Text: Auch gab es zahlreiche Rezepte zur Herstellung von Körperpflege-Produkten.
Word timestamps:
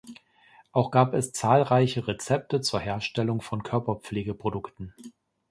Auch 0.71 0.89
gab 0.89 1.13
es 1.13 1.31
zahlreiche 1.31 2.07
Rezepte 2.07 2.59
zur 2.61 2.79
Herstellung 2.79 3.39
von 3.39 3.61
Körperpflege-Produkten. 3.61 4.95